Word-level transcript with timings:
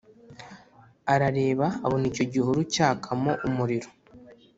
arareba 1.13 1.65
abona 1.85 2.05
icyo 2.11 2.23
gihuru 2.33 2.59
cyakamo 2.73 3.31
umuriro 3.47 3.89